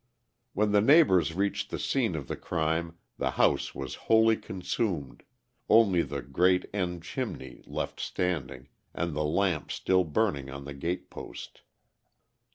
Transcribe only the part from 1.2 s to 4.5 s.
reached the scene of the crime, the house was wholly